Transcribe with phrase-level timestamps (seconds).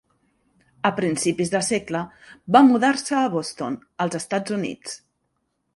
[0.89, 2.01] A principis de segle
[2.57, 4.99] va mudar-se a Boston, als Estats Units.